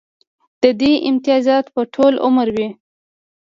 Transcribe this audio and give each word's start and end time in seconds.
د 0.61 0.63
دې 0.81 0.93
امتیازات 1.09 1.65
به 1.73 1.81
ټول 1.93 2.13
عمر 2.25 2.47
وي 2.55 2.69